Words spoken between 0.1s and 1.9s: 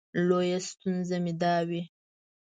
لویه ستونزه مې دا وي.